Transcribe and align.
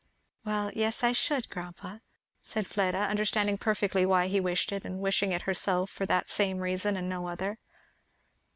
"Well 0.43 0.71
yes, 0.73 1.03
I 1.03 1.11
should, 1.11 1.47
grandpa," 1.51 1.99
said 2.41 2.65
Fleda, 2.65 2.97
understanding 2.97 3.59
perfectly 3.59 4.03
why 4.03 4.29
he 4.29 4.39
wished 4.39 4.71
it, 4.71 4.83
and 4.83 4.99
wishing 4.99 5.31
it 5.31 5.43
herself 5.43 5.91
for 5.91 6.07
that 6.07 6.27
same 6.27 6.57
reason 6.57 6.97
and 6.97 7.07
no 7.07 7.27
other. 7.27 7.59